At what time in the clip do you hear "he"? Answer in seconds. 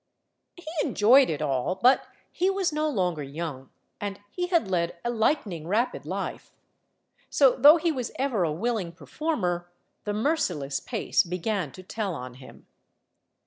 0.57-0.65, 2.31-2.49, 4.31-4.47, 7.77-7.91